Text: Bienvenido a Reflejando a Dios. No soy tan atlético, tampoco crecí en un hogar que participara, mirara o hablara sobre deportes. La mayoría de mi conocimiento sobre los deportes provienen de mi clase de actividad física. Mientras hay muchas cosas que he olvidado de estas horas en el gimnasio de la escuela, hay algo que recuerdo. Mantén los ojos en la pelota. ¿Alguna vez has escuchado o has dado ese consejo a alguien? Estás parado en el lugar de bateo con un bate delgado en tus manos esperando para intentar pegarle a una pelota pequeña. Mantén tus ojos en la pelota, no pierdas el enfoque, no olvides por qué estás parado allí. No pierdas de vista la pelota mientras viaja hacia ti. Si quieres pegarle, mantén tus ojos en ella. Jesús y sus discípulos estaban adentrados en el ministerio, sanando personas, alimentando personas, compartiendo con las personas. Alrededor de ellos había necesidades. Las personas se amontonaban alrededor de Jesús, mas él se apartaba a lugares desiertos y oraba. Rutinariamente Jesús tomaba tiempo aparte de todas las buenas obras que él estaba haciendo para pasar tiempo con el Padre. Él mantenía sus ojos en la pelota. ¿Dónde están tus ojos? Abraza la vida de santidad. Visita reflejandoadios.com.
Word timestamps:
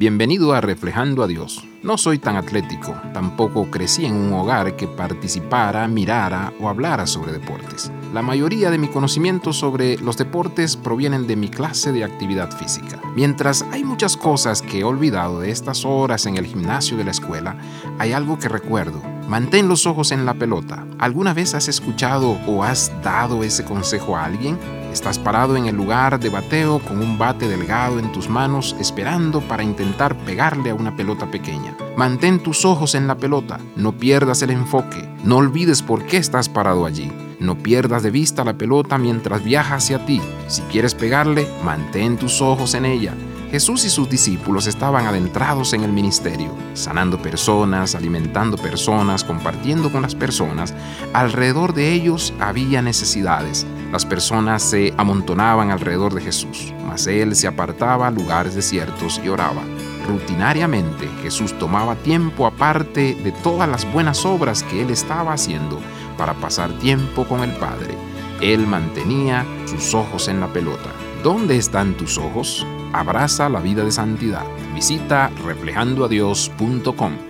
Bienvenido 0.00 0.54
a 0.54 0.62
Reflejando 0.62 1.22
a 1.22 1.26
Dios. 1.26 1.62
No 1.82 1.98
soy 1.98 2.18
tan 2.18 2.36
atlético, 2.36 2.94
tampoco 3.12 3.70
crecí 3.70 4.06
en 4.06 4.14
un 4.14 4.32
hogar 4.32 4.74
que 4.74 4.88
participara, 4.88 5.86
mirara 5.88 6.54
o 6.58 6.70
hablara 6.70 7.06
sobre 7.06 7.32
deportes. 7.32 7.92
La 8.14 8.22
mayoría 8.22 8.70
de 8.70 8.78
mi 8.78 8.88
conocimiento 8.88 9.52
sobre 9.52 9.98
los 9.98 10.16
deportes 10.16 10.78
provienen 10.78 11.26
de 11.26 11.36
mi 11.36 11.50
clase 11.50 11.92
de 11.92 12.02
actividad 12.02 12.50
física. 12.50 12.98
Mientras 13.14 13.60
hay 13.72 13.84
muchas 13.84 14.16
cosas 14.16 14.62
que 14.62 14.78
he 14.78 14.84
olvidado 14.84 15.40
de 15.40 15.50
estas 15.50 15.84
horas 15.84 16.24
en 16.24 16.38
el 16.38 16.46
gimnasio 16.46 16.96
de 16.96 17.04
la 17.04 17.10
escuela, 17.10 17.58
hay 17.98 18.12
algo 18.12 18.38
que 18.38 18.48
recuerdo. 18.48 19.02
Mantén 19.28 19.68
los 19.68 19.84
ojos 19.84 20.12
en 20.12 20.24
la 20.24 20.32
pelota. 20.32 20.86
¿Alguna 20.98 21.34
vez 21.34 21.54
has 21.54 21.68
escuchado 21.68 22.38
o 22.46 22.64
has 22.64 22.90
dado 23.02 23.44
ese 23.44 23.66
consejo 23.66 24.16
a 24.16 24.24
alguien? 24.24 24.58
Estás 24.92 25.20
parado 25.20 25.56
en 25.56 25.66
el 25.66 25.76
lugar 25.76 26.18
de 26.18 26.30
bateo 26.30 26.80
con 26.80 26.98
un 26.98 27.16
bate 27.16 27.48
delgado 27.48 27.98
en 28.00 28.10
tus 28.10 28.28
manos 28.28 28.74
esperando 28.80 29.40
para 29.40 29.62
intentar 29.62 30.16
pegarle 30.24 30.70
a 30.70 30.74
una 30.74 30.96
pelota 30.96 31.30
pequeña. 31.30 31.76
Mantén 31.96 32.42
tus 32.42 32.64
ojos 32.64 32.96
en 32.96 33.06
la 33.06 33.16
pelota, 33.16 33.60
no 33.76 33.92
pierdas 33.92 34.42
el 34.42 34.50
enfoque, 34.50 35.08
no 35.22 35.36
olvides 35.36 35.80
por 35.82 36.04
qué 36.06 36.16
estás 36.16 36.48
parado 36.48 36.86
allí. 36.86 37.10
No 37.38 37.56
pierdas 37.56 38.02
de 38.02 38.10
vista 38.10 38.44
la 38.44 38.58
pelota 38.58 38.98
mientras 38.98 39.42
viaja 39.42 39.76
hacia 39.76 40.04
ti. 40.04 40.20
Si 40.48 40.60
quieres 40.62 40.94
pegarle, 40.94 41.48
mantén 41.64 42.18
tus 42.18 42.42
ojos 42.42 42.74
en 42.74 42.84
ella. 42.84 43.14
Jesús 43.50 43.84
y 43.84 43.90
sus 43.90 44.08
discípulos 44.08 44.66
estaban 44.66 45.06
adentrados 45.06 45.72
en 45.72 45.82
el 45.82 45.90
ministerio, 45.90 46.54
sanando 46.74 47.20
personas, 47.20 47.96
alimentando 47.96 48.56
personas, 48.56 49.24
compartiendo 49.24 49.90
con 49.90 50.02
las 50.02 50.14
personas. 50.14 50.72
Alrededor 51.14 51.74
de 51.74 51.92
ellos 51.92 52.32
había 52.38 52.82
necesidades. 52.82 53.66
Las 53.92 54.06
personas 54.06 54.62
se 54.62 54.94
amontonaban 54.96 55.70
alrededor 55.70 56.14
de 56.14 56.20
Jesús, 56.20 56.72
mas 56.86 57.06
él 57.06 57.34
se 57.34 57.48
apartaba 57.48 58.06
a 58.06 58.10
lugares 58.10 58.54
desiertos 58.54 59.20
y 59.24 59.28
oraba. 59.28 59.62
Rutinariamente 60.06 61.08
Jesús 61.22 61.56
tomaba 61.58 61.96
tiempo 61.96 62.46
aparte 62.46 63.14
de 63.14 63.32
todas 63.32 63.68
las 63.68 63.90
buenas 63.92 64.24
obras 64.24 64.62
que 64.62 64.82
él 64.82 64.90
estaba 64.90 65.32
haciendo 65.32 65.80
para 66.16 66.34
pasar 66.34 66.70
tiempo 66.78 67.24
con 67.24 67.42
el 67.42 67.52
Padre. 67.52 67.94
Él 68.40 68.66
mantenía 68.66 69.44
sus 69.66 69.94
ojos 69.94 70.28
en 70.28 70.40
la 70.40 70.46
pelota. 70.48 70.90
¿Dónde 71.22 71.56
están 71.56 71.94
tus 71.94 72.16
ojos? 72.16 72.66
Abraza 72.92 73.48
la 73.48 73.60
vida 73.60 73.84
de 73.84 73.92
santidad. 73.92 74.44
Visita 74.74 75.30
reflejandoadios.com. 75.44 77.29